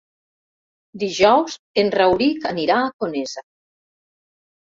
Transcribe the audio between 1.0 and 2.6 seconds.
Dijous en Rauric